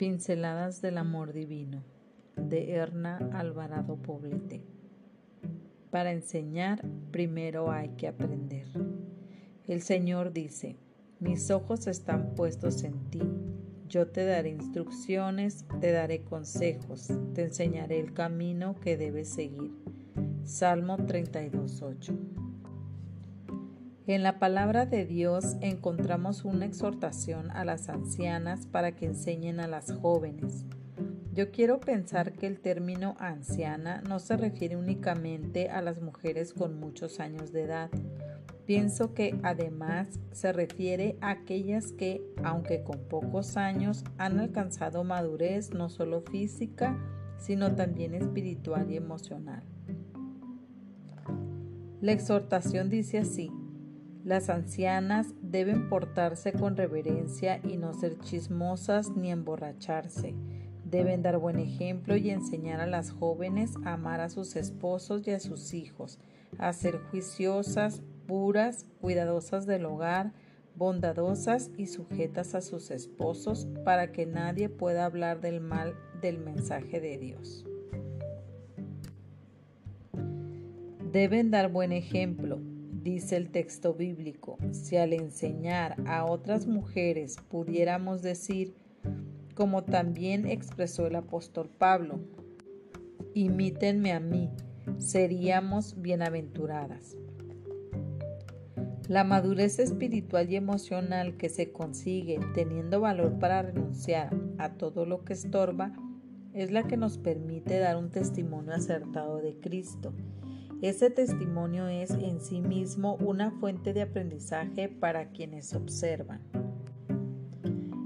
Pinceladas 0.00 0.80
del 0.80 0.96
Amor 0.96 1.34
Divino 1.34 1.84
de 2.34 2.72
Erna 2.72 3.18
Alvarado 3.34 3.96
Poblete. 3.96 4.64
Para 5.90 6.10
enseñar, 6.10 6.82
primero 7.10 7.70
hay 7.70 7.90
que 7.98 8.08
aprender. 8.08 8.66
El 9.66 9.82
Señor 9.82 10.32
dice, 10.32 10.78
mis 11.18 11.50
ojos 11.50 11.86
están 11.86 12.34
puestos 12.34 12.82
en 12.82 13.10
ti. 13.10 13.20
Yo 13.90 14.06
te 14.08 14.24
daré 14.24 14.48
instrucciones, 14.48 15.66
te 15.82 15.92
daré 15.92 16.22
consejos, 16.22 17.12
te 17.34 17.42
enseñaré 17.42 18.00
el 18.00 18.14
camino 18.14 18.76
que 18.80 18.96
debes 18.96 19.28
seguir. 19.28 19.70
Salmo 20.44 20.96
32.8. 20.96 22.59
En 24.10 24.24
la 24.24 24.40
palabra 24.40 24.86
de 24.86 25.06
Dios 25.06 25.56
encontramos 25.60 26.44
una 26.44 26.64
exhortación 26.64 27.52
a 27.52 27.64
las 27.64 27.88
ancianas 27.88 28.66
para 28.66 28.96
que 28.96 29.06
enseñen 29.06 29.60
a 29.60 29.68
las 29.68 29.92
jóvenes. 29.92 30.64
Yo 31.32 31.52
quiero 31.52 31.78
pensar 31.78 32.32
que 32.32 32.48
el 32.48 32.58
término 32.58 33.14
anciana 33.20 34.02
no 34.08 34.18
se 34.18 34.36
refiere 34.36 34.74
únicamente 34.74 35.68
a 35.70 35.80
las 35.80 36.02
mujeres 36.02 36.52
con 36.54 36.80
muchos 36.80 37.20
años 37.20 37.52
de 37.52 37.62
edad. 37.62 37.90
Pienso 38.66 39.14
que 39.14 39.38
además 39.44 40.18
se 40.32 40.52
refiere 40.52 41.16
a 41.20 41.30
aquellas 41.30 41.92
que, 41.92 42.20
aunque 42.42 42.82
con 42.82 42.98
pocos 43.08 43.56
años, 43.56 44.02
han 44.18 44.40
alcanzado 44.40 45.04
madurez 45.04 45.72
no 45.72 45.88
solo 45.88 46.22
física, 46.22 46.98
sino 47.38 47.76
también 47.76 48.14
espiritual 48.14 48.90
y 48.90 48.96
emocional. 48.96 49.62
La 52.00 52.10
exhortación 52.10 52.88
dice 52.90 53.18
así, 53.18 53.52
las 54.24 54.50
ancianas 54.50 55.34
deben 55.40 55.88
portarse 55.88 56.52
con 56.52 56.76
reverencia 56.76 57.60
y 57.64 57.76
no 57.76 57.94
ser 57.94 58.18
chismosas 58.18 59.16
ni 59.16 59.30
emborracharse. 59.30 60.34
Deben 60.84 61.22
dar 61.22 61.38
buen 61.38 61.58
ejemplo 61.58 62.16
y 62.16 62.30
enseñar 62.30 62.80
a 62.80 62.86
las 62.86 63.12
jóvenes 63.12 63.74
a 63.84 63.94
amar 63.94 64.20
a 64.20 64.28
sus 64.28 64.56
esposos 64.56 65.26
y 65.26 65.30
a 65.30 65.40
sus 65.40 65.72
hijos, 65.72 66.18
a 66.58 66.72
ser 66.72 66.98
juiciosas, 67.10 68.02
puras, 68.26 68.86
cuidadosas 69.00 69.66
del 69.66 69.86
hogar, 69.86 70.32
bondadosas 70.76 71.70
y 71.76 71.86
sujetas 71.86 72.54
a 72.54 72.60
sus 72.60 72.90
esposos 72.90 73.68
para 73.84 74.12
que 74.12 74.26
nadie 74.26 74.68
pueda 74.68 75.04
hablar 75.04 75.40
del 75.40 75.60
mal 75.60 75.94
del 76.20 76.38
mensaje 76.38 77.00
de 77.00 77.18
Dios. 77.18 77.66
Deben 81.12 81.50
dar 81.50 81.72
buen 81.72 81.92
ejemplo, 81.92 82.60
dice 83.02 83.36
el 83.36 83.50
texto 83.50 83.94
bíblico, 83.94 84.58
si 84.72 84.96
al 84.96 85.12
enseñar 85.12 85.96
a 86.06 86.24
otras 86.24 86.66
mujeres 86.66 87.36
pudiéramos 87.48 88.22
decir, 88.22 88.74
como 89.54 89.84
también 89.84 90.46
expresó 90.46 91.06
el 91.06 91.16
apóstol 91.16 91.68
Pablo, 91.68 92.20
imítenme 93.34 94.12
a 94.12 94.20
mí, 94.20 94.50
seríamos 94.98 96.00
bienaventuradas. 96.00 97.16
La 99.08 99.24
madurez 99.24 99.78
espiritual 99.80 100.50
y 100.50 100.56
emocional 100.56 101.36
que 101.36 101.48
se 101.48 101.72
consigue 101.72 102.38
teniendo 102.54 103.00
valor 103.00 103.38
para 103.38 103.62
renunciar 103.62 104.30
a 104.58 104.74
todo 104.74 105.04
lo 105.04 105.24
que 105.24 105.32
estorba 105.32 105.92
es 106.52 106.70
la 106.70 106.84
que 106.84 106.96
nos 106.96 107.18
permite 107.18 107.78
dar 107.78 107.96
un 107.96 108.10
testimonio 108.10 108.72
acertado 108.72 109.38
de 109.38 109.58
Cristo 109.58 110.12
ese 110.82 111.10
testimonio 111.10 111.88
es 111.88 112.10
en 112.10 112.40
sí 112.40 112.62
mismo 112.62 113.16
una 113.16 113.50
fuente 113.50 113.92
de 113.92 114.02
aprendizaje 114.02 114.88
para 114.88 115.30
quienes 115.30 115.74
observan. 115.74 116.40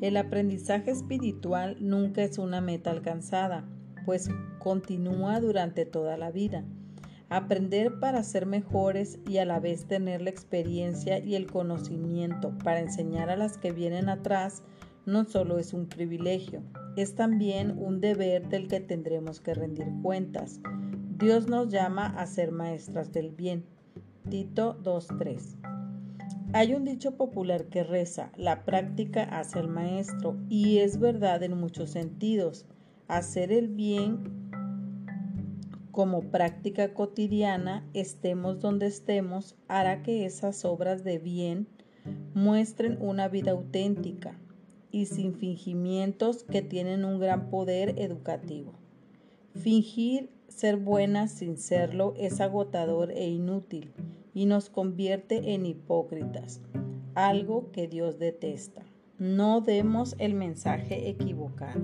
El 0.00 0.16
aprendizaje 0.16 0.90
espiritual 0.90 1.76
nunca 1.80 2.22
es 2.22 2.38
una 2.38 2.60
meta 2.60 2.90
alcanzada, 2.90 3.68
pues 4.04 4.28
continúa 4.58 5.40
durante 5.40 5.86
toda 5.86 6.16
la 6.16 6.30
vida. 6.30 6.64
Aprender 7.30 7.98
para 7.98 8.22
ser 8.22 8.46
mejores 8.46 9.18
y 9.26 9.38
a 9.38 9.44
la 9.44 9.60
vez 9.60 9.86
tener 9.86 10.22
la 10.22 10.30
experiencia 10.30 11.18
y 11.18 11.34
el 11.34 11.46
conocimiento 11.46 12.56
para 12.58 12.80
enseñar 12.80 13.28
a 13.28 13.36
las 13.36 13.58
que 13.58 13.72
vienen 13.72 14.08
atrás 14.08 14.62
no 15.04 15.24
solo 15.24 15.58
es 15.58 15.72
un 15.72 15.88
privilegio, 15.88 16.62
es 16.96 17.14
también 17.14 17.76
un 17.78 18.00
deber 18.00 18.48
del 18.48 18.68
que 18.68 18.80
tendremos 18.80 19.40
que 19.40 19.54
rendir 19.54 19.88
cuentas. 20.02 20.60
Dios 21.18 21.48
nos 21.48 21.68
llama 21.68 22.06
a 22.06 22.26
ser 22.28 22.52
maestras 22.52 23.12
del 23.12 23.32
bien. 23.32 23.64
Tito 24.30 24.78
2.3. 24.84 25.56
Hay 26.52 26.74
un 26.74 26.84
dicho 26.84 27.16
popular 27.16 27.64
que 27.64 27.82
reza, 27.82 28.30
la 28.36 28.64
práctica 28.64 29.24
hace 29.24 29.58
el 29.58 29.66
maestro, 29.66 30.36
y 30.48 30.78
es 30.78 31.00
verdad 31.00 31.42
en 31.42 31.58
muchos 31.58 31.90
sentidos. 31.90 32.66
Hacer 33.08 33.50
el 33.50 33.66
bien 33.66 34.48
como 35.90 36.20
práctica 36.20 36.94
cotidiana, 36.94 37.84
estemos 37.94 38.60
donde 38.60 38.86
estemos, 38.86 39.56
hará 39.66 40.04
que 40.04 40.24
esas 40.24 40.64
obras 40.64 41.02
de 41.02 41.18
bien 41.18 41.66
muestren 42.32 42.96
una 43.00 43.26
vida 43.26 43.50
auténtica 43.50 44.38
y 44.92 45.06
sin 45.06 45.34
fingimientos 45.34 46.44
que 46.44 46.62
tienen 46.62 47.04
un 47.04 47.18
gran 47.18 47.50
poder 47.50 47.98
educativo. 47.98 48.72
Fingir 49.56 50.37
ser 50.48 50.76
buenas 50.76 51.30
sin 51.30 51.56
serlo 51.56 52.14
es 52.16 52.40
agotador 52.40 53.12
e 53.12 53.28
inútil 53.28 53.92
y 54.34 54.46
nos 54.46 54.70
convierte 54.70 55.54
en 55.54 55.66
hipócritas, 55.66 56.60
algo 57.14 57.70
que 57.70 57.88
Dios 57.88 58.18
detesta. 58.18 58.82
No 59.18 59.60
demos 59.60 60.14
el 60.18 60.34
mensaje 60.34 61.08
equivocado 61.08 61.82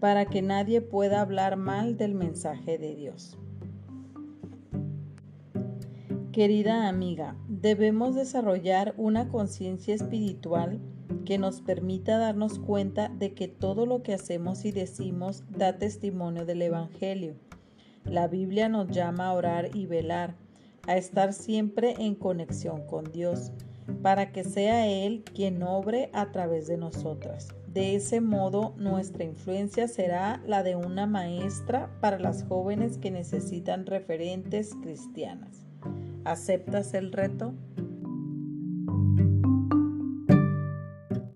para 0.00 0.24
que 0.24 0.40
nadie 0.40 0.80
pueda 0.80 1.20
hablar 1.20 1.56
mal 1.56 1.96
del 1.96 2.14
mensaje 2.14 2.78
de 2.78 2.94
Dios. 2.94 3.38
Querida 6.32 6.88
amiga, 6.88 7.36
debemos 7.48 8.14
desarrollar 8.14 8.94
una 8.96 9.28
conciencia 9.28 9.94
espiritual 9.94 10.80
que 11.24 11.38
nos 11.38 11.60
permita 11.60 12.18
darnos 12.18 12.58
cuenta 12.58 13.08
de 13.08 13.34
que 13.34 13.48
todo 13.48 13.86
lo 13.86 14.02
que 14.02 14.14
hacemos 14.14 14.64
y 14.64 14.72
decimos 14.72 15.44
da 15.50 15.78
testimonio 15.78 16.44
del 16.44 16.62
Evangelio. 16.62 17.34
La 18.04 18.28
Biblia 18.28 18.68
nos 18.68 18.88
llama 18.88 19.28
a 19.28 19.32
orar 19.32 19.70
y 19.74 19.86
velar, 19.86 20.34
a 20.86 20.96
estar 20.96 21.32
siempre 21.32 21.94
en 21.98 22.14
conexión 22.14 22.86
con 22.86 23.04
Dios, 23.12 23.52
para 24.02 24.32
que 24.32 24.44
sea 24.44 24.86
Él 24.86 25.22
quien 25.34 25.62
obre 25.62 26.10
a 26.12 26.32
través 26.32 26.66
de 26.66 26.76
nosotras. 26.76 27.48
De 27.72 27.94
ese 27.94 28.20
modo, 28.20 28.74
nuestra 28.78 29.22
influencia 29.22 29.86
será 29.86 30.42
la 30.46 30.62
de 30.62 30.74
una 30.74 31.06
maestra 31.06 31.88
para 32.00 32.18
las 32.18 32.42
jóvenes 32.44 32.98
que 32.98 33.12
necesitan 33.12 33.86
referentes 33.86 34.74
cristianas. 34.82 35.64
¿Aceptas 36.24 36.94
el 36.94 37.12
reto? 37.12 37.54